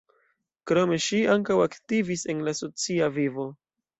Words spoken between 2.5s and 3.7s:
socia vivo.